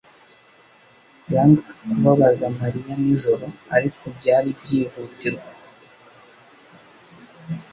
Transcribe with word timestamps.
yangaga 1.33 1.71
kubabaza 1.89 2.45
Mariya 2.59 2.93
nijoro, 3.03 3.45
ariko 3.75 4.03
byari 4.17 4.49
byihutirwa. 4.59 5.49